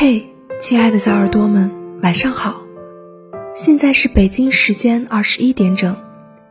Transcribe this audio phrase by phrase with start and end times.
[0.00, 1.72] 嘿，亲爱的小耳朵们，
[2.04, 2.62] 晚上好！
[3.56, 5.96] 现在是北京时间二十一点整，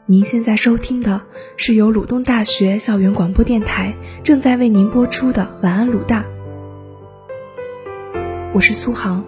[0.05, 1.21] 您现在收听的
[1.55, 6.23] 是由鲁东大学校园广播电台正在为您播出的《晚安鲁大》，
[8.53, 9.23] 我是苏杭。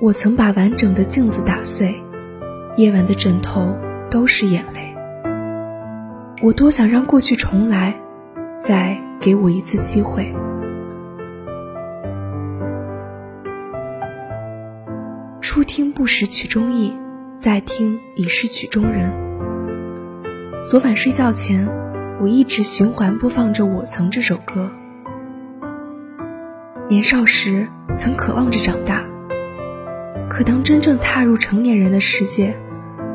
[0.00, 2.00] 我曾把完整的镜子打碎，
[2.76, 3.74] 夜晚的枕头
[4.10, 4.94] 都是眼泪。
[6.42, 7.98] 我多想让过去重来，
[8.60, 10.30] 再给我一次机会。
[15.40, 16.94] 初听不识曲中意，
[17.38, 19.10] 再听已是曲中人。
[20.68, 21.66] 昨晚睡觉前，
[22.20, 24.70] 我一直循环播放着《我曾》这首歌。
[26.90, 29.00] 年少时，曾渴望着长大。
[30.28, 32.54] 可当真正踏入成年人的世界，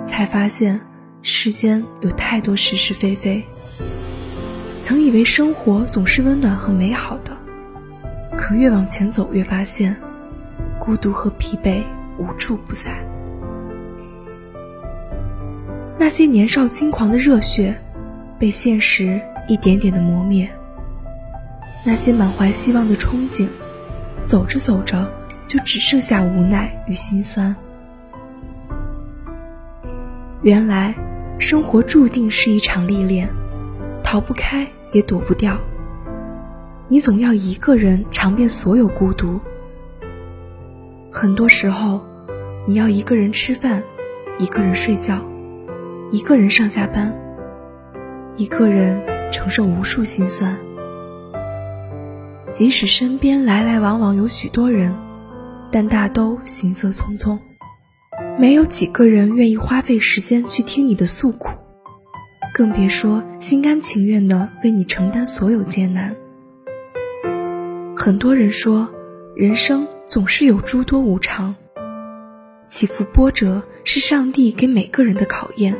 [0.06, 0.80] 才发现
[1.22, 3.44] 世间有太多是是非非。
[4.84, 7.38] 曾以为生活总是温暖和美好的，
[8.38, 9.96] 可越往前走越发现，
[10.80, 11.84] 孤独和疲惫
[12.18, 13.04] 无处不在。
[15.98, 17.80] 那些年少轻狂的热血，
[18.40, 20.48] 被现实一点点的磨灭；
[21.86, 23.48] 那些满怀希望的憧憬，
[24.24, 25.10] 走着走着。
[25.48, 27.54] 就只剩下无奈与心酸。
[30.44, 30.96] 原来，
[31.38, 33.30] 生活注定是一场历练，
[34.04, 35.56] 逃不开也躲不掉。
[36.88, 39.40] 你总要一个人尝遍所有孤独。
[41.12, 42.02] 很多时候，
[42.66, 43.84] 你要一个人吃饭，
[44.40, 45.24] 一个人睡觉，
[46.12, 47.14] 一个人上下班，
[48.36, 49.00] 一个人
[49.32, 50.58] 承受无数心酸。
[52.52, 54.96] 即使身边来来往往有许多人。
[55.74, 57.40] 但大都行色匆匆，
[58.40, 61.50] 没有几个人愿意花费时间去听你的诉苦，
[62.54, 66.16] 更别说心甘情愿的为你承担所有艰难。
[67.96, 68.90] 很多人说，
[69.36, 71.56] 人生总是有诸多无常，
[72.68, 75.76] 起伏波折是上帝给每个人的考验。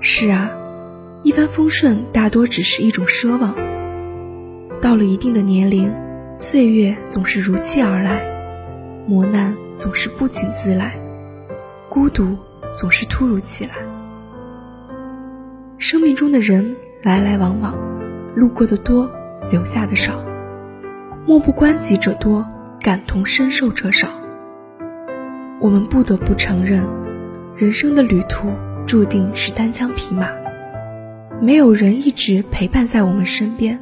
[0.00, 0.50] 是啊，
[1.22, 3.54] 一帆风顺大多只是一种奢望。
[4.82, 5.90] 到了一定的年龄，
[6.36, 8.35] 岁月总是如期而来。
[9.08, 10.98] 磨难总是不请自来，
[11.88, 12.36] 孤独
[12.74, 13.74] 总是突如其来。
[15.78, 16.74] 生命中的人
[17.04, 17.72] 来来往往，
[18.34, 19.08] 路过的多，
[19.52, 20.24] 留下的少。
[21.24, 22.44] 漠不关己者多，
[22.80, 24.08] 感同身受者少。
[25.60, 26.84] 我们不得不承认，
[27.56, 28.48] 人生的旅途
[28.88, 30.26] 注定是单枪匹马，
[31.40, 33.78] 没有人一直陪伴在我们身边，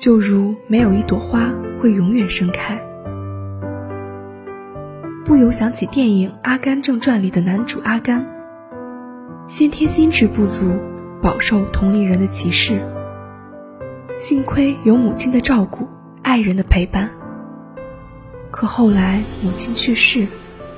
[0.00, 2.80] 就如没有一朵花会永远盛开。
[5.28, 8.26] 不由想起电影《阿甘正传》里的男主阿甘，
[9.46, 10.74] 先天心智不足，
[11.22, 12.80] 饱受同龄人的歧视。
[14.16, 15.86] 幸亏有母亲的照顾，
[16.22, 17.10] 爱人的陪伴。
[18.50, 20.26] 可后来母亲去世，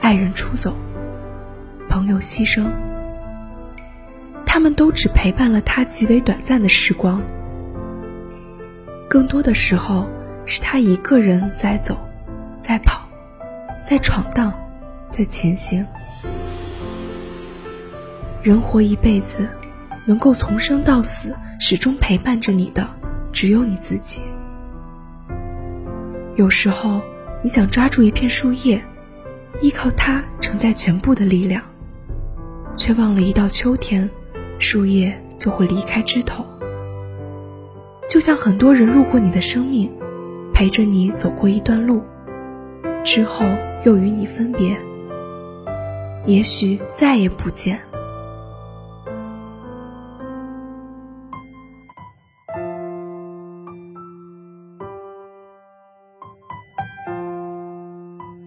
[0.00, 0.74] 爱人出走，
[1.88, 2.66] 朋友牺牲，
[4.44, 7.22] 他们都只陪伴了他极为短暂的时光。
[9.08, 10.08] 更多的时候，
[10.44, 11.96] 是他一个人在走，
[12.60, 13.08] 在跑。
[13.86, 14.52] 在闯荡，
[15.08, 15.86] 在前行。
[18.42, 19.48] 人活一辈子，
[20.06, 22.88] 能够从生到死始终陪伴着你的，
[23.32, 24.20] 只有你自己。
[26.36, 27.02] 有时候，
[27.42, 28.82] 你想抓住一片树叶，
[29.60, 31.62] 依靠它承载全部的力量，
[32.76, 34.08] 却忘了一到秋天，
[34.58, 36.44] 树叶就会离开枝头。
[38.08, 39.91] 就像很多人路过你的生命，
[40.54, 42.02] 陪着你走过一段路，
[43.12, 43.44] 之后。
[43.82, 44.78] 又与你分别，
[46.26, 47.81] 也许再也不见。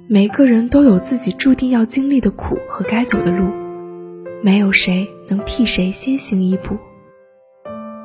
[0.07, 3.51] 每个人都有自己注定要经历的苦和该走的路，
[4.43, 6.77] 没有谁能替谁先行一步。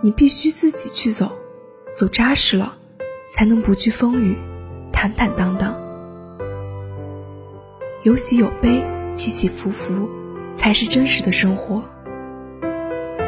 [0.03, 1.31] 你必须自己去走，
[1.95, 2.79] 走扎实了，
[3.35, 4.35] 才能不惧风雨，
[4.91, 5.88] 坦坦荡荡。
[8.05, 10.09] 有喜有悲，起起伏伏，
[10.55, 11.83] 才是真实的生活。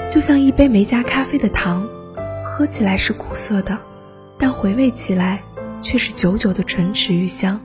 [0.08, 1.84] 就像一杯没加咖啡的糖，
[2.44, 3.76] 喝起来是苦涩的，
[4.38, 5.42] 但回味起来
[5.80, 7.60] 却是久久的唇齿余香。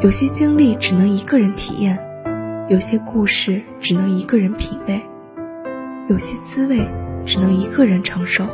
[0.00, 1.96] 有些经历只能一个人体验，
[2.68, 5.00] 有些故事只能一个人品味，
[6.08, 6.84] 有些滋味
[7.24, 8.44] 只能一个人承受，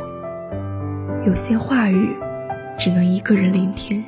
[1.25, 2.15] 有些话语
[2.77, 4.03] 只能一个人聆听。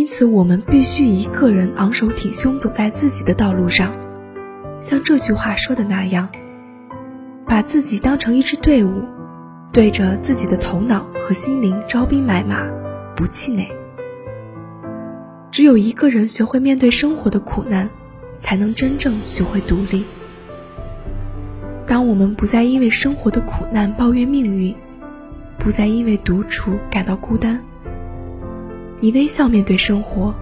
[0.00, 3.92] 因此，我们必须一个人昂首挺胸走在自己的道路上，
[4.80, 6.30] 像这句话说的那样，
[7.46, 9.02] 把自己当成一支队伍，
[9.72, 12.66] 对着自己的头脑和心灵招兵买马，
[13.14, 13.70] 不气馁。
[15.50, 17.90] 只有一个人学会面对生活的苦难，
[18.38, 20.06] 才能真正学会独立。
[21.86, 24.74] 当我们不再因为生活的苦难抱怨命运，
[25.58, 27.60] 不再因为独处感到孤单，
[29.00, 30.34] 以微笑面对生活，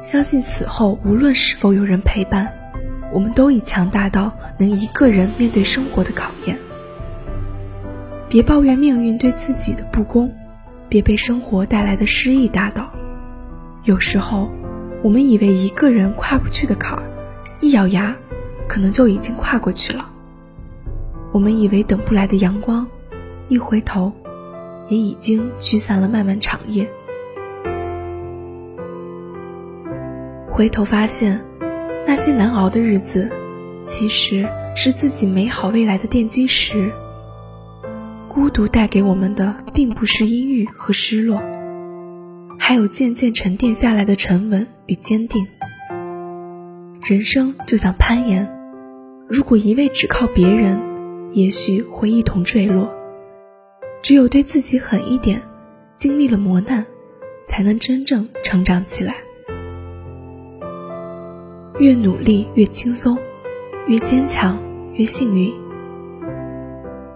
[0.00, 2.52] 相信此后无论是否有人陪伴，
[3.12, 6.56] 我们都已强大到能一个人面对生活的考验。
[8.28, 10.32] 别抱怨命运对自己的不公，
[10.88, 12.92] 别被生活带来的失意打倒。
[13.82, 14.48] 有时候，
[15.02, 17.02] 我们以为一个人跨不去的坎儿，
[17.60, 18.16] 一咬牙，
[18.68, 20.08] 可能就已经跨过去了。
[21.32, 22.86] 我们以为等不来的阳光，
[23.48, 24.12] 一回头，
[24.88, 26.88] 也已经驱散了漫漫长夜。
[30.60, 31.42] 回头发现，
[32.06, 33.30] 那些难熬的日子，
[33.82, 34.46] 其实
[34.76, 36.92] 是自己美好未来的奠基石。
[38.28, 41.42] 孤独带给我们的，并不是阴郁和失落。
[42.58, 45.46] 还有渐渐沉淀下来的沉稳与坚定。
[47.04, 48.46] 人生就像攀岩，
[49.30, 50.78] 如果一味只靠别人，
[51.32, 52.86] 也许会一同坠落。
[54.02, 55.40] 只有对自己狠一点，
[55.96, 56.84] 经历了磨难，
[57.46, 59.14] 才能真正成长起来。
[61.80, 63.16] 越努力越轻松，
[63.86, 64.58] 越坚强
[64.92, 65.50] 越幸运。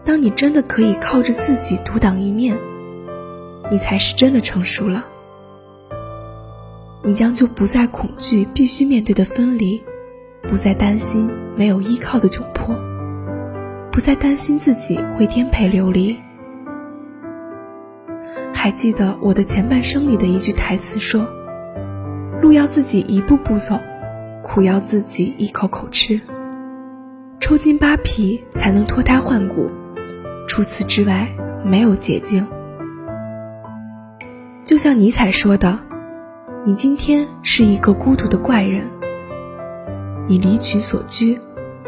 [0.07, 2.57] 当你真的可以靠着自己独当一面，
[3.71, 5.05] 你才是真的成熟了。
[7.03, 9.85] 你将就不再恐惧必须面对的分离，
[10.49, 12.75] 不再担心没有依靠的窘迫，
[13.93, 16.17] 不再担心自己会颠沛流离。
[18.55, 21.27] 还记得我的前半生里的一句台词说
[22.41, 23.79] ：“路要自己一步步走，
[24.45, 26.21] 苦要自己一口口吃，
[27.41, 29.71] 抽筋扒皮才能脱胎换骨，
[30.47, 31.29] 除此之外
[31.65, 32.47] 没有捷径。”
[34.63, 35.81] 就像尼采说的。
[36.67, 38.85] 你今天是一个孤独的怪人，
[40.27, 41.39] 你离群所居，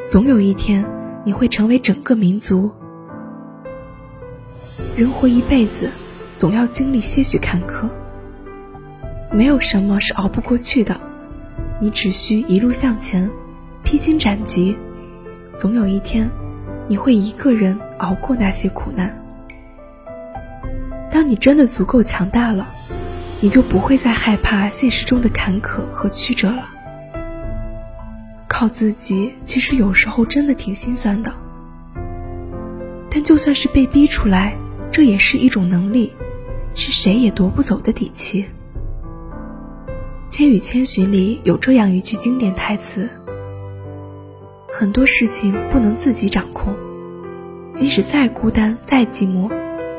[0.06, 0.84] 总有一天
[1.24, 2.70] 你会成为整个民族。
[4.94, 5.90] 人活一辈子，
[6.36, 7.88] 总要经历些许坎坷，
[9.32, 11.00] 没有什么是熬不过去的，
[11.81, 13.31] 你只需一路向前，
[13.82, 14.76] 披荆斩棘，
[15.56, 16.31] 总有一天
[16.88, 19.23] 你会一个人熬过那些苦难。
[21.11, 22.69] 当你真的足够强大了。
[23.38, 26.70] 你就不会再害怕现实中的坎坷和曲折了。
[28.49, 31.31] 靠自己，其实有时候真的挺心酸的。
[33.11, 34.56] 但就算是被逼出来，
[34.90, 36.14] 这也是一种能力，
[36.75, 38.43] 是谁也夺不走的底气。
[40.36, 43.08] 《千与千寻》里有这样一句经典台词
[44.70, 46.74] ：“很多事情不能自己掌控，
[47.72, 49.48] 即使再孤单、再寂寞，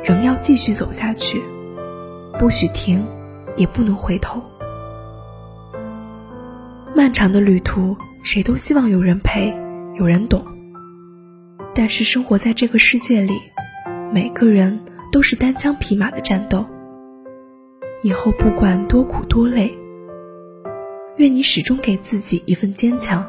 [0.03, 1.41] 仍要继续走下去，
[2.37, 3.03] 不许停。”
[3.57, 4.39] 也不能回头。
[6.95, 9.51] 漫长的旅途，谁都希望有人陪，
[9.95, 10.45] 有人懂。
[11.73, 13.33] 但是生活在这个世界里，
[14.13, 14.79] 每个人
[15.11, 16.63] 都是单枪匹马的战斗。
[18.03, 19.75] 以后不管多苦多累，
[21.17, 23.27] 愿你始终给自己一份坚强，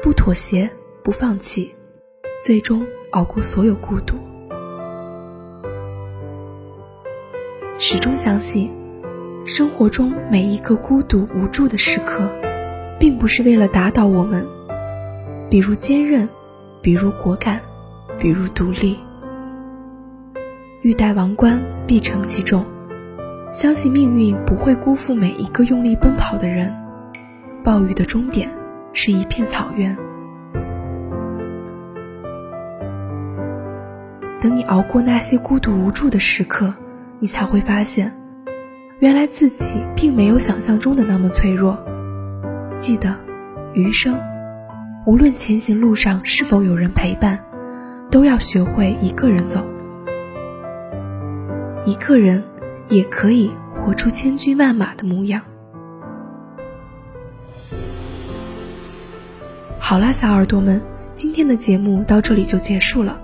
[0.00, 0.70] 不妥协，
[1.02, 1.74] 不放弃，
[2.44, 4.14] 最终熬过所有孤独。
[7.78, 8.70] 始终相信。
[9.44, 12.30] 生活中每一个孤独无助的时刻，
[13.00, 14.46] 并不是为了打倒我们，
[15.50, 16.28] 比如坚韧，
[16.80, 17.60] 比如果敢，
[18.20, 18.96] 比如独立。
[20.82, 22.64] 欲戴王冠，必承其重。
[23.50, 26.72] 相信命运不会辜负每一个用力奔跑的人。
[27.64, 28.50] 暴雨的终点
[28.92, 29.96] 是一片草原。
[34.40, 36.74] 等你熬过那些孤独无助的时刻，
[37.18, 38.12] 你才会发现。
[38.98, 41.78] 原来自己并没有想象中的那么脆弱。
[42.78, 43.14] 记得，
[43.74, 44.18] 余生，
[45.06, 47.38] 无论前行路上是否有人陪伴，
[48.10, 49.66] 都要学会一个人走。
[51.86, 52.42] 一个人
[52.88, 55.42] 也可以活出千军万马的模样。
[59.90, 60.80] 好啦，小耳朵们，
[61.14, 63.20] 今天的节目到这里就结束了。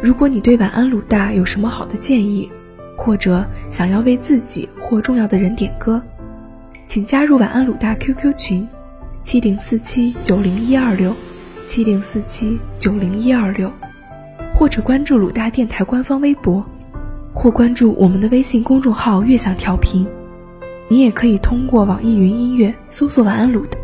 [0.00, 2.48] 如果你对晚安鲁大有什么好的建议，
[2.96, 6.00] 或者想要为自己或重要的人点歌，
[6.84, 8.68] 请加入晚安鲁大 QQ 群：
[9.24, 11.12] 七零四七九零一二六，
[11.66, 13.72] 七零四七九零一二六，
[14.56, 16.64] 或者关注鲁大电台官方微博，
[17.34, 20.06] 或关注我们的微信公众号“悦享调频”。
[20.86, 23.76] 你也可以通过网易云音乐搜索“晚安鲁大”。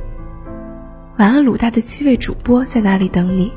[1.19, 3.53] 晚安鲁大的七位主播在哪里等你。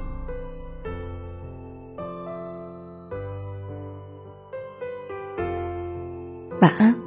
[6.60, 7.01] 晚安。